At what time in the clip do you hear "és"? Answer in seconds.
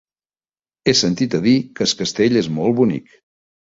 2.45-2.53